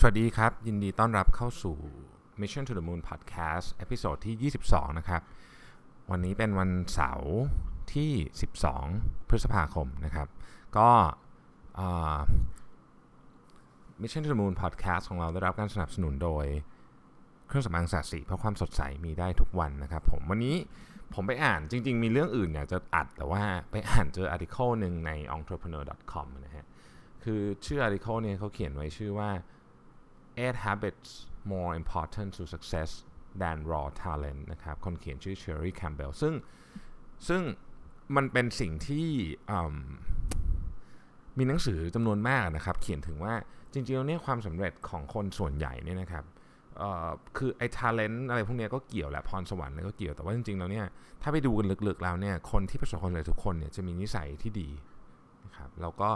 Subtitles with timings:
[0.00, 1.76] สวัสดีครับ ยินดีต้อนรับเข้าสู่
[2.40, 5.22] Mission to the Moon Podcast episode ที่ 22 นะครับ
[6.10, 7.36] วันนี้เป็นวันเสาร์
[7.94, 8.10] ที่
[8.70, 10.28] 12 พฤษภาคมนะครับ
[10.76, 10.90] ก็
[14.02, 16.46] Mission to the Moon Podcast ของเราได้รับการสนับสนุนโดย
[17.46, 20.56] เครื่องสำอางศศิเพราะความสดใสมีได้ทุกวันนะครับผมวันนี้
[21.14, 26.66] ผมไปอ่านจริง ๆ มีเรื่องอื่นอยากจะอัดแต่ว่าไปอ่านเจอ article หนึ่งใน entrepreneur.com นะฮะ
[27.24, 29.30] คือชื่ออาร์ติเคิลเนี่ยเขาเขียนไว้ชื่อว่า
[30.42, 31.08] eight habits
[31.52, 32.90] more important to success
[33.42, 36.34] than raw talent นะครับ คนเขียนชื่อ Sherry Campbell ซึ่ง
[37.28, 37.42] ซึ่ง
[38.16, 39.08] มันเป็นสิ่งที่
[41.38, 43.34] มีหนังสือจำนวนมากนะครับ เขียนถึงว่า
[43.72, 46.24] จริงๆแล้วเนี่ยความสำเร็จของคนส่วนใหญ่เนี่ยนะครับ
[47.36, 50.86] คือไอ้ talent อะไรพวกนี้ก็เกี่ยวแหละพรสวรรค์อะไรก็เกี่ยวแต่ว่าจริงๆแล้วเนี่ย
[51.22, 54.68] ถ้าไปดูกันลึกๆแล้วเนี่ยคนที่ประสบความสำเร็จทุกคนเนี่ยจะมีนิสัยที่ดี
[55.44, 56.08] นะครับแล้วก็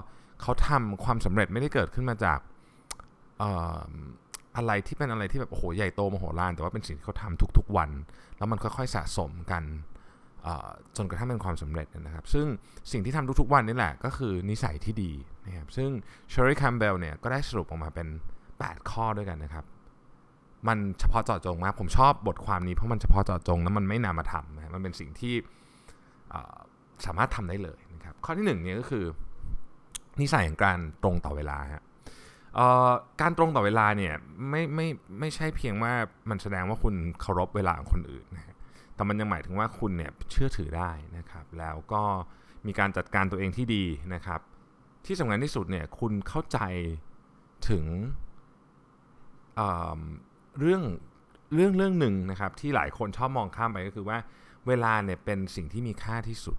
[0.43, 2.39] เขาทำความสำเร็จไม่ได้เกิดขึ้นมาจาก
[4.57, 7.91] อะไรที่เป็นอะไรที่แบบโอ้โหใหญ่โตมโหฬารแต่ว่าเป็นสิ่งที่เขาทำทุกๆวัน
[8.39, 9.65] แล้วมันค่อยๆสะสมกัน
[10.97, 12.47] จนกระทั่งเป็นความสำเร็จนะครับ ซึ่ง
[12.93, 15.12] สิ่งที่ทำทุกๆวันนี่แหละก็คือนิสัยที่ดี
[15.47, 15.89] นะครับซึ่ง
[16.31, 18.09] เชอร์รี่คัมเบลเนี่ยก็ได้สรุปออกมาเป็น
[18.49, 19.65] 8 ข้อด้วยกันนะครับ
[20.69, 25.34] มันเฉพาะเจาะจงมากผมชอบบทความนี้เพราะมันเฉพาะเจาะจงแล้วมันไม่นามาทำนะมันเป็นสิ่งที่
[27.06, 29.05] สามารถทำได้เลยนะครับข้อที่1เนี่ยก็คือ
[30.21, 31.84] นิสัยของการตรงต่อเวลาฮะ
[33.20, 34.14] การตรงต่อเวลาเนี่ย
[34.50, 34.86] ไม่ไม่
[35.20, 35.92] ไม่ใช่เพียงว่า
[36.31, 38.56] มันแสดงว่าคุณเคารพเวลาของคนอื่นนะ
[38.94, 42.03] แต่มันยังหมายถึงว่าคุณเนี่ยเชื่อถือได้นะครับ แล้วก็
[42.67, 44.41] มีการจัดการตัวเองที่ดีนะครับ
[45.06, 46.59] ที่สำคัญที่สุดเนี่ยคุณเข้าใจ
[47.69, 47.84] ถึง
[49.56, 50.83] เเรื่อง
[51.55, 54.19] เรื่องเรื่องหนึ่งนะครับที่หลายคนชอบมองข้ามไปก็คือว่า
[54.66, 56.56] เวลาเนี่ยเป็นสิ่งที่มีค่าที่สุด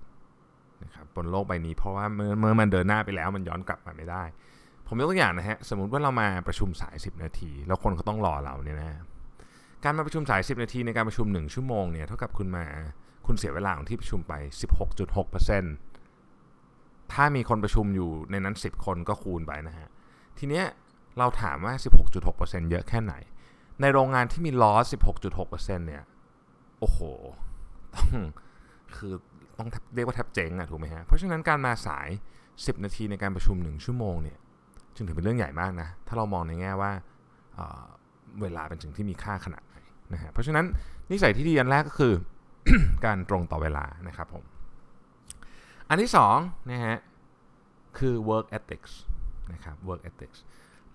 [0.83, 4.23] นะครับบนโลกใบนี้เพราะว่าเมื่อเมื่อมันเดินหน้าไปแล้วมันย้อนกลับมาไม่ได้
[4.87, 8.89] ผมยกตัวอย่างนะฮะ สมมุติว่าเรามาประชุมสาย 10 นาที แล้วคนเขาต้องรอเราเนี่ยนะ
[9.83, 12.65] การมาประชุมสาย 10 นาทีในการประชุม 1 ชั่วโมงเนี่ยเท่ากับคุณมา
[13.25, 14.33] คุณเสียเวลาของที่ประชุมไป
[15.13, 19.87] 16.6%ถ้ามีคนประชุมอยู่ในนั้น 10 คนก็คูณไปนะฮะ
[20.37, 20.65] ทีเนี้ย
[21.17, 21.73] เราถามว่า
[22.23, 23.13] 16.6%เยอะแค่ไหน
[23.81, 24.73] ในโรงงานที่มีล้อ
[25.31, 26.03] 16.6%เนี่ย
[26.79, 26.99] โอ้โห
[27.95, 28.07] ต้อง
[28.95, 29.13] คือ
[29.57, 32.07] ต้องเรียกว่าแทบเจ๊งอะถูกไหมฮะ เพราะฉะนั้นการมาสาย
[32.45, 34.37] 10 นาทีในการประชุม 1 ชั่วโมงเนี่ย
[34.95, 36.91] จึงถือเป็นเรื่องใหญ่มากนะ ถ้าเรามองในแง่ว่า
[38.41, 39.75] เวลาเป็นสิ่งที่มีค่าขนาดไหน
[40.13, 40.65] นะฮะเพราะฉะนั้น
[41.11, 42.13] นิสัยที่ดีอันแรกก็คือ
[43.05, 44.43] การตรงต่อเวลานะครับผม
[45.89, 46.37] อันที่สอง
[46.71, 46.97] นะฮะ
[47.97, 48.93] คือ work ethics
[49.53, 50.39] นะครับ work ethics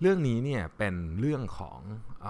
[0.01, 1.79] เรื่องนี้เนี่ยเป็นเรื่องของ
[2.25, 2.27] อ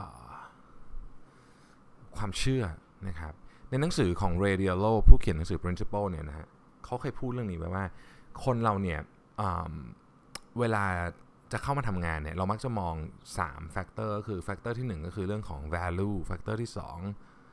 [2.17, 2.63] ความเชื่อ
[3.07, 3.33] นะครับ
[3.69, 6.47] ในหนังสือของ Ray Dalio ผู้เขียนหนังสือ Principle เนี่ยนะฮะ
[6.85, 7.85] เขาเคยพูดเรื่องนี้ไว้ว่า
[8.43, 8.99] คนเราเนี่ย
[10.59, 10.83] เวลา
[11.51, 12.95] จะเข้ามาทำงานเนี่ยเรามักจะมอง
[13.37, 16.71] 3 factor ก็คือ factor ที่ 1 ก็คือเรื่องของ value factor ที่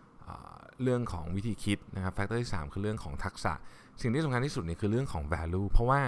[0.00, 3.52] 2เรื่องของวิธีคิดนะครับ factor ที่ 3 คือเรื่องของทักษะ
[4.00, 6.00] สิ่งที่สำคัญที่สุดเนี่ยคือเรื่องของ value เพราะว่า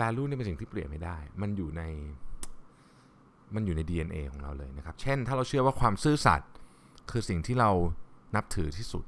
[0.00, 1.82] value นี่เป็นสิ่งที่เปลี่ยนไม่ได้ มันอยู่ใน
[3.54, 6.50] มันอยู่ใน DNA ของเราเลยนะครับ เช่น ถ้าเราเชื่อว่าความซื่อสัตย์
[7.10, 7.70] คือสิ่งที่เรา
[8.36, 9.04] นับถือที่สุด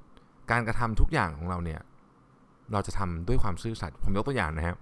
[0.51, 1.81] การกระทำทุกอย่างของเราเนี่ย
[2.73, 4.77] เราจะทำด้วยความซื่อสัตย์ ผมยกตัวอย่างนะครับ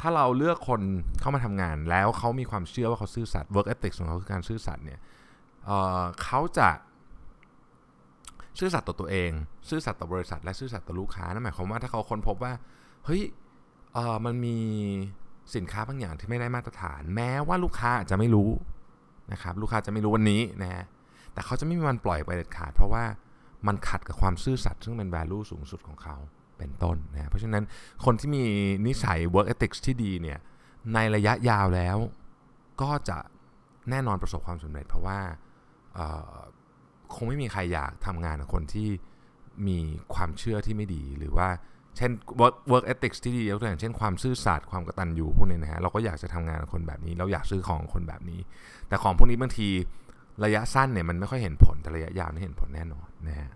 [0.00, 0.80] ถ้าเราเลือกคน
[1.20, 5.00] เข้ามาทำงาน แล้วเขามีความเชื่อว่าเขาซื่อสัตย์ work ethics ของเขาคือการซื่อสัตย์เนี่ย
[5.66, 6.70] เเขาจะ
[8.58, 9.30] ซื่อสัตย์ต่อตัวเอง
[9.68, 12.52] ซื่อสัตย์ต่อบริษัท และซื่อสัตย์ต่อลูกค้านั่นหมายความว่าถ้าเขาค้นพบว่า
[13.04, 13.22] เฮ้ย
[14.24, 14.56] มันมี
[15.54, 18.50] สินค้าบางอย่างที่ไม่ได้มาตรฐาน แม้ว่าลูกค้าจะไม่รู้
[19.32, 20.84] นะครับลูกค้าจะไม่รู้วันนี้นะฮะ
[21.32, 23.04] แต่เขาจะไม่มีวันปล่อยไปเด็ดขาด เพราะว่า
[23.66, 26.16] มันขัดกับความซื่อสัตย์ซึ่งเป็น value สูงสุดของเขา
[26.58, 27.64] เป็นต้นนะเพราะฉะนั้น
[28.04, 28.44] คนที่มี
[28.86, 30.38] นิสัย work ethics ที่ดีเนี่ย
[30.94, 31.96] ในระยะยาวแล้ว
[32.82, 33.18] ก็จะ
[33.90, 35.18] แน่นอนประสบความสำเร็จ เพราะว่า
[37.14, 38.88] คงไม่มีใครอยากทำงานกับคนที่
[39.68, 39.78] มี
[40.14, 41.48] ความเชื่อที่ไม่ดีหรือว่า
[41.96, 42.10] เช่น
[42.40, 48.40] work work ethics ที่ดียกตัวอย่างเช่นความซื่อสัตย์ความกตัญญูพวกนี้นะฮะเราก็อยากจะทำงานกับคนแบบนี้ เราอยากซื้อของคนแบบนี้
[48.88, 49.68] แต่ของพวกนี้บางที
[50.44, 53.50] ระยะสั้นเนี่ยมันไม่ค่อยเห็นผลแต่ระยะยาวนี่เห็นผลแน่นอนนะฮะ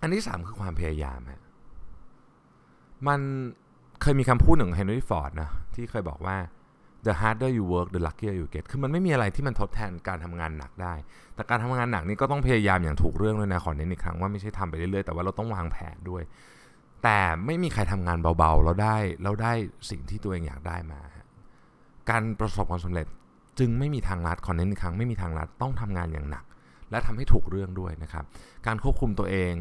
[0.00, 1.42] อันที่สามคือความพยายามฮะ
[3.08, 3.20] มัน
[4.02, 6.36] เคยมีคำพูดหนึ่งเฮนรี่ฟอร์ดนะที่เคยบอกว่า
[7.06, 10.94] the harder you work the luckier you get คือมันไม่มีอะไรที่มันทดแทนการทำงานหนักได้
[11.34, 16.22] แต่การทำงานหนักนี่ก็ต้องพยายามอย่างถูกเรื่องด้วยนะขอเน้นอีกครั้งว่าไม่ใช่ทำไปเรื่อยๆ แต่ว่าเราต้องวางแผนด้วย
[17.04, 19.52] แต่ไม่มีใครทำงานเบาๆ แล้วได้แล้วได้
[19.90, 21.00] สิ่งที่ตัวเองอยากได้มา
[22.10, 23.06] การประสบความสำเร็จ
[23.58, 26.44] จึงไม่มีทางลัดขอเน้นอีกครั้งไม่มีทางลัดต้องทำงานอย่างหนัก
[26.90, 28.24] และทำให้ถูกเรื่องด้วยนะครับ
[28.66, 29.54] การควบคุมตัวเอง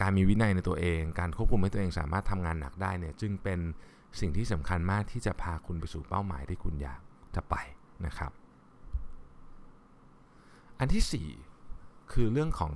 [0.00, 3.60] การมีวินัยในตัวเอง การควบคุมให้ตัวเองสามารถทำงานหนักได้เนี่ยจึงเป็น
[4.20, 7.00] สิ่งที่สำคัญมากที่จะพาคุณไปสู่เป้าหมายที่คุณอยาก
[7.34, 7.54] จะไป
[8.06, 8.32] นะครับ
[10.78, 11.30] อันที่
[11.62, 12.72] 4 คือเรื่องของ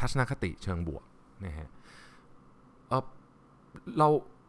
[0.00, 1.04] ทัศนคติเชิงบวก
[1.44, 1.68] นะฮะ
[2.88, 3.04] เออ
[3.98, 4.08] เรา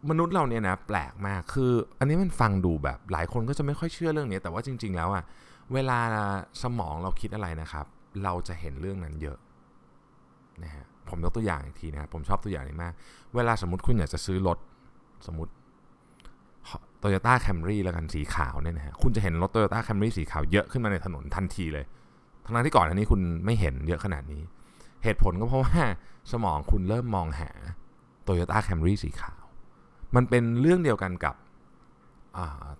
[0.10, 5.24] มนุษย์เราเนี่ยนะแปลกมากคือ อันนี้มันฟังดูแบบหลายคนก็จะไม่ค่อยเชื่อเรื่องนี้แต่ว่าจริง ๆ แล้วอะ
[5.74, 6.00] เวลา
[6.64, 7.86] สมองเราคิดอะไรนะครับ
[8.24, 9.38] เราจะเห็นเรื่องนั้นเยอะ
[10.64, 12.94] นะฮะ ผมยกตัวอย่างอีกทีนะผมชอบตัวอย่างนี้มาก
[13.36, 14.58] เวลาสมมติคุณอยากจะซื้อรถ
[15.28, 15.54] สมมติ
[17.04, 21.86] Toyota Camry แล้วกันสีขาวเนี่ยนะฮะคุณจะเห็นรถ Toyota Camry สีขาวเยอะขึ้นมาในถนนทันทีเลย
[22.44, 24.42] ทั้งที่ก่อนอันนี้คุณไม่เห็นเยอะขนาดนี้
[25.04, 25.82] เหตุผลก็เพราะว่า
[26.32, 27.50] สมองคุณเริ่มมองหา
[28.28, 29.44] Toyota Camry สีขาว
[30.16, 31.36] มันเป็นเรื่องเดียวกันกับ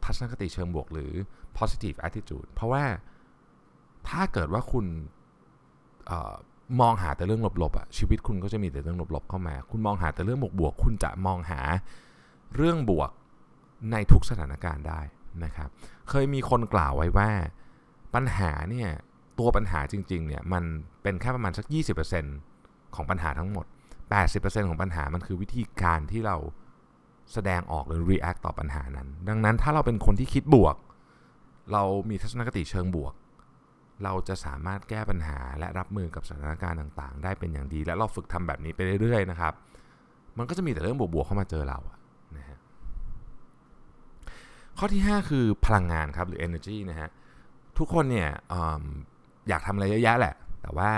[0.04, 1.12] ทัศนคติเชิงบวกหรือ
[1.58, 2.84] positive attitude เพราะว่า
[4.10, 4.86] ถ้าเกิดว่าคุณ
[6.82, 11.62] มองหาแต่เรื่องลบๆอะชีวิตคุณก็จะมีแต่เรื่องลบๆเข้ามา คุณมองหาแต่เรื่องบวกๆคุณจะมองหา
[12.56, 13.10] เรื่องบวก
[13.92, 15.02] ในทุกสถานการณ์ได้
[15.44, 15.70] นะครับ
[16.10, 17.30] เคยมีคนกล่าวไว้ว่า
[18.16, 18.90] ปัญหาเนี่ย
[19.40, 20.64] ตัวปัญหาจริงๆเนี่ยมัน
[21.04, 21.66] เป็นแค่ประมาณสัก
[22.30, 23.66] 20%ของปัญหาทั้งหมด
[24.18, 26.38] 80%ของปัญหามันคือวิธีการที่เรา
[27.34, 30.76] แสดงออกหรือ react ต่อปัญหานั้น ดังนั้นถ้าเราเป็นคนที่คิดบวก
[31.74, 33.14] เรามีทัศนคติเชิงบวก
[34.04, 39.54] เราจะสามารถแก้ปัญหาและรับมือกับสถานการณ์ต่างๆ ได้เป็นอย่างดี และเราฝึกทำแบบนี้ไปเรื่อยๆนะครับ
[40.38, 41.80] มันก็จะมีแต่เรื่องบวกๆเข้ามาเจอเรา
[42.38, 42.58] นะฮะ
[44.78, 47.10] ข้อที่ 5 คือพลังงานครับหรือ energy นะฮะ
[47.78, 48.54] ทุกคนเนี่ยอ
[49.50, 50.92] อยากทำอะไรเยอะแยะแหละ แต่ว่า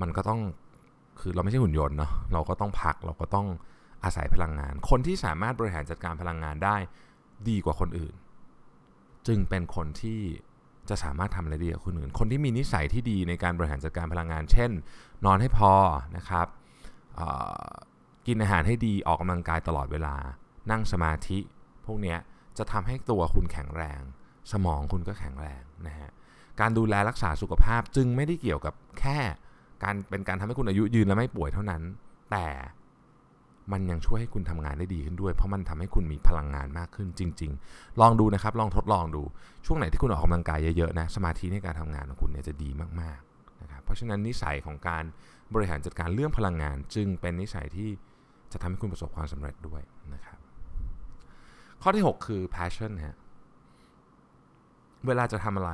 [0.00, 0.40] มันก็ต้อง
[1.20, 3.46] คือเราไม่ใช่หุ่นยนต์เนาะเราก็ต้องพักเราก็ต้อง
[4.04, 6.76] อาศัยพลังงาน คนที่สามารถบริหารจัดการพลังงานได้
[7.48, 8.14] ดีกว่าคนอื่น
[9.26, 10.20] จึงเป็นคนที่
[10.90, 14.70] จะสามารถทำอะไรดีกว่าคนอื่น คนที่มีนิสัยที่ดีในการบริหารจัดการพลังงาน เช่น
[15.24, 15.72] นอนให้พอ
[16.16, 16.46] นะครับ
[18.26, 20.14] กินอาหารให้ดีออกกำลังกายตลอดเวลา
[20.70, 21.38] นั่งสมาธิ
[21.86, 22.16] พวกนี้
[22.58, 24.00] จะทำให้ตัวคุณแข็งแรง
[24.52, 26.10] สมองคุณก็แข็งแรงนะฮะ
[26.60, 29.18] การดูแลรักษาสุขภาพจึงไม่ได้เกี่ยวกับแค่
[29.84, 31.82] การเป็นการทำให้คุณอายุยืนและไม่ป่วยเท่านั้น
[32.30, 32.46] แต่
[33.72, 39.22] มันยังช่วยให้คุณทำงานได้ดีขึ้นด้วย เพราะมันทำให้คุณมีพลังงานมากขึ้นจริง ๆ ลองดูนะครับ ลองทดลองดู
[39.66, 42.70] ช่วงไหนที่คุณออกกำลังกายเยอะๆนะ สมาธิในการทำงานของคุณเนี่ยจะดี
[43.00, 45.04] มากๆนะครับ เพราะฉะนั้นนิสัยของการ
[45.54, 47.88] บริหารจัดการเรื่องพลังงาน จึงเป็นนิสัยที่
[48.52, 49.82] จะทำให้คุณประสบความสำเร็จด้วย
[50.14, 50.38] นะครับ
[51.82, 53.16] ข้อที่ 6 คือ passion ฮะ
[55.06, 55.72] เวลาจะทำอะไร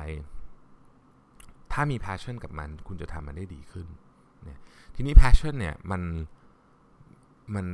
[1.73, 3.87] ถ้ามี passion กับมัน คุณจะทำมันได้ดีขึ้น
[4.43, 4.59] เนี่ย
[4.95, 6.01] ทีนี้ passion เนี่ยมัน
[7.55, 7.65] มัน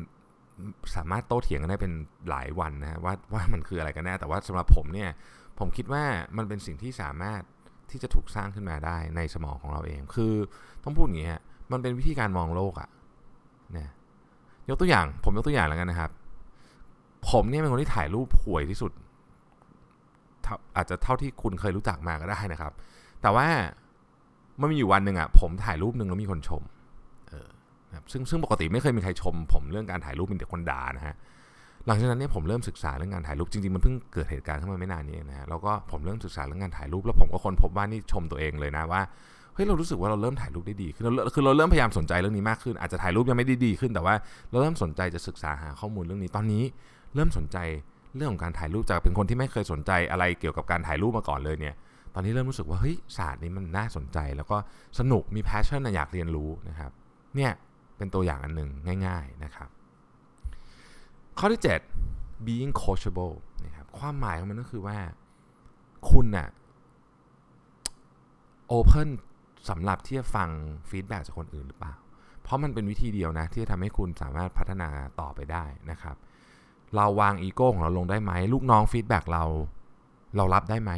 [0.95, 1.93] สามารถโต้เถียงกันได้เป็น
[2.29, 5.09] หลายวันนะว่าว่ามันคืออะไรกันแน่แต่ว่าสำหรับผมเนี่ย
[5.59, 6.03] ผมคิดว่า
[6.37, 7.41] มันเป็นสิ่งที่สามารถ
[7.91, 10.33] ที่จะถูกสร้างขึ้นมาได้ในสมองของเราเอง คือ
[10.83, 11.41] ต้องพูดอย่างนี้ฮะ
[11.71, 12.89] มันเป็นวิธีการมองโลกอะ
[13.77, 13.91] นะ
[14.69, 16.11] ยกตัวอย่าง ผมยกตัวอย่างแล้วกันนะครับ
[17.29, 18.91] ผมเนี่ยเป็นคนที่ถ่ายรูปห่วยที่สุด
[20.75, 22.71] อาจจะเท่าที่คุณเคยรู้จักมาก็ได้นะครับ
[23.21, 23.47] แต่ว่า
[24.59, 26.61] มันมีอยู่วันหนึ่งอะผมถ่ายรูปหนึ่งแล้วมีคนชม
[28.11, 31.15] ซึ่งซึ่งปกติไม่เคยมีใครชม ผมเรื่องการถ่ายรูปเป็นแต่คนด่านะฮะ
[31.87, 39.01] หลังจากนั้นเนี่ยผมเริ่มศึกษาเรื่องการถ่ายรูปจริงๆมันเพิ่งเกิดเหตุการณ์ขึ้นมาไม่นานนี้นะฮะแล้วก็ผมเริ่มศึกษาเรื่องการถ่ายรูปแล้วผมก็คนพบว่านี่ชมตัวเองเลยนะว่า
[39.53, 44.15] เฮ้ยเรารู้สึกว่าเราเริ่มถ่ายรูปได้ดีขึ้นเราคือเราเริ่มพยายามสนใจเรื่องนี้มากขึ้น อาจจะถ่ายรูปยังไม่ได้ดีขึ้นแต่ว่า
[44.49, 46.63] เราเริ่มสนใจจะศึกษาหาข้อมูลเรื่องนี้ตอนนี้
[47.15, 47.57] เริ่มสนใจ
[48.15, 51.75] เรื่องของการถ่ายรูปจากเป็นคนที่ไม่เคยสนใจอะไรเกี่ยวกับการถ่ายรูปมาก่อนเลยเนี่ย
[52.13, 54.57] ตอนนี้เริ่มรู้สึกว่าเฮ้ยศาสตร์นี้มันน่าสนใจ แล้วก็
[54.99, 56.91] สนุกมีแพชชั่นอยากเรียนรู้นะครับ
[57.35, 57.51] เนี่ย
[57.97, 58.69] เป็นตัวอย่างอันหนึ่ง
[59.07, 59.69] ง่าย ๆนะครับ
[61.37, 61.61] ข้อที่
[62.03, 63.33] 7 being coachable
[63.65, 64.97] นะครับความหมายของมันก็คือว่า
[66.09, 66.47] คุณน่ะ
[68.71, 69.09] open
[69.69, 70.49] สำหรับที่จะฟัง
[70.89, 71.93] ฟีดแบ็จากคนอื่นหรือเปล่า
[72.41, 74.89] เพราะมันเป็นวิธีเดียวนะ ที่จะทำให้คุณสามารถพัฒนา
[75.21, 76.15] ต่อไปได้นะครับ
[76.95, 79.43] เราวางอีโก้ของเราลงได้ไหม ลูกน้องฟีดแบ็เรา
[80.35, 80.91] เรารับได้ไหม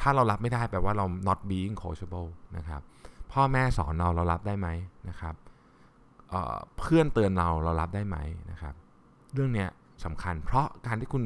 [0.00, 2.82] ถ้าเรารับไม่ได้แปลว่าเรา not being coachable นะครับ
[3.32, 4.68] พ่อแม่สอนเราเรารับได้ไหม
[5.08, 5.34] นะครับ
[6.78, 8.16] เพื่อนเตือนเราเรารับได้ไหม
[8.50, 8.74] นะครับ
[9.34, 9.66] เรื่องนี้
[10.04, 11.22] สำคัญ เพราะการที่คุณ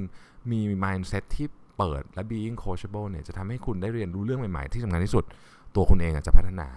[0.52, 1.47] มี mindset ที่
[1.78, 5.25] เปิดและ being coachable เนี่ยจะทำให้คุณได้เรียนรู้เรื่องใหม่ๆ ที่สำคัญที่สุด
[5.75, 6.68] ตัวคุณเองจะพัฒนา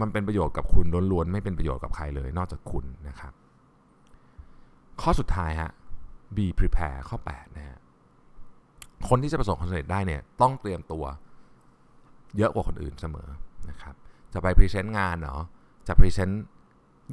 [0.00, 3.32] มันเป็นประโยชน์กับคุณล้วนๆ ไม่เป็นประโยชน์กับใครเลยนอกจากคุณนะครับ
[5.00, 5.70] ข้อสุดท้ายฮะ
[6.36, 7.78] be prepare ข้อ8นะฮะ
[9.08, 11.04] คนที่จะประสบความสำเร็จได้เนี่ยต้องเตรียมตัว
[12.36, 13.28] เยอะกว่าคนอื่นเสมอ
[13.70, 13.94] นะครับ
[14.32, 15.42] จะไปพรีเซนต์งานเนาะ
[15.86, 16.44] จะ present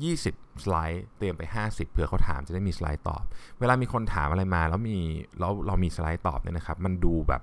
[0.03, 3.23] 20 สไลด์ เตรียมไป 50เผื่อเขาถามจะได้มีสไลด์ตอบ
[3.59, 4.97] เวลามีคนถามอะไรมาแล้วมี
[5.39, 7.41] แล้วเรามีสไลด์ตอบเนี่ยนะครับ มันดูแบบ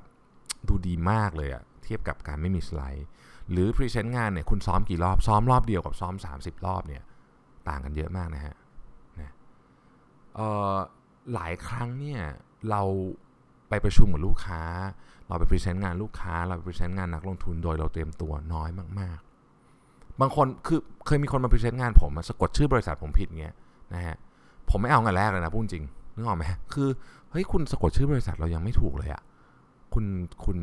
[0.68, 3.06] ดูดีมากเลยอะเทียบกับการไม่มีสไลด์
[3.50, 7.02] หรือ present งานเนี่ยคุณซ้อมกี่รอบ ซ้อมรอบเดียวกับซ้อม 30 รอบเนี่ย
[7.68, 8.54] ต่างกันเยอะมากนะฮะ
[9.20, 9.32] นะ
[11.34, 12.20] หลายครั้งเนี่ย
[12.70, 12.82] เรา
[13.68, 14.62] ไปประชุมกับลูกค้า
[15.28, 19.31] เราไป present งานลูกค้า เราไป present งานนักลงทุนโดยเราเตรียมตัวน้อยมากๆ
[20.22, 23.54] บางคนคือเคยมีคนมา present งานผมสะกดชื่อบริษัทผมผิดเงี้ย
[23.94, 24.16] นะฮะ
[24.70, 26.88] ผมไม่เอางานแรกเลยนะพูดจริงนึกออกไหมคือ
[27.30, 29.22] เฮ้ยคุณสะกดชื่อบริษัทเรายังไม่ถูกเลยอะ
[29.94, 30.04] คุณ
[30.44, 30.56] คุณ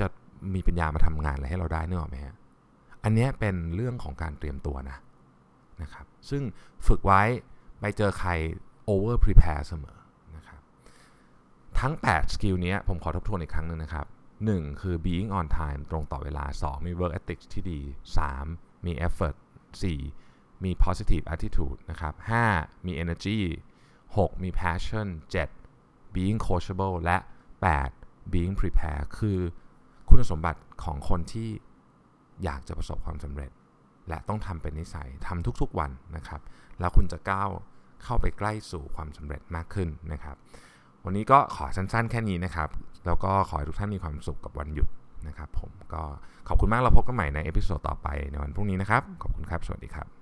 [0.00, 0.06] จะ
[0.54, 2.34] มีปัญญามาทำงานอะไรให้เราได้นึกออกไหมฮะ
[3.04, 4.98] อันนี้เป็นเรื่องของการเตรียมตัวนะ
[5.82, 6.42] นะครับ ซึ่ง
[6.86, 7.22] ฝึกไว้
[7.80, 8.30] ไปเจอใคร
[8.88, 9.98] over prepare เสมอ
[10.36, 10.60] นะครับ
[11.80, 14.06] ทั้ง 8 skill นี้ผมขอทบทวนอีกครั้งหนึ่งนะครับ
[14.44, 14.82] 1.
[14.82, 16.86] คือ being on time ตรงต่อเวลา 2.
[16.86, 17.80] มี work ethics ที่ดี
[18.26, 18.71] 3.
[18.86, 19.36] มี effort
[20.00, 20.64] 4.
[20.64, 22.14] มี positive attitude นะครับ
[22.50, 22.86] 5.
[22.86, 23.38] มี energy
[23.94, 24.42] 6.
[24.42, 25.06] มี passion
[25.64, 26.14] 7.
[26.14, 27.16] being coachable และ
[27.74, 28.32] 8.
[28.32, 29.38] being prepare คือ
[30.08, 31.48] คุณสมบัติของคนที่
[32.44, 33.50] อยากจะประสบความสำเร็จ
[34.08, 36.40] และต้องทำเป็นนิสัยทำทุกๆวันนะครับ
[36.80, 37.50] แล้วคุณจะก้าว
[38.04, 40.36] เข้าไปใกล้สู่ความสำเร็จมากขึ้นนะครับ
[41.04, 42.68] วันนี้ก็ขอสั้นๆแค่นี้นะครับ
[43.06, 44.88] แล้วก็ขอให้ทุกท่านมีความสุขกับวันหยุด
[45.28, 46.02] นะครับผมก็
[46.48, 50.21] ขอบคุณมากเราพบกันใหม่ในเอพิโซดต่อไปในวันพรุ่งนี้นะครับ ขอบคุณครับ สวัสดีครับ